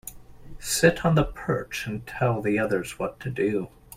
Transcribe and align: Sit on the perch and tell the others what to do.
Sit 0.57 1.05
on 1.05 1.13
the 1.13 1.23
perch 1.23 1.85
and 1.85 2.07
tell 2.07 2.41
the 2.41 2.57
others 2.57 2.97
what 2.97 3.19
to 3.19 3.29
do. 3.29 3.67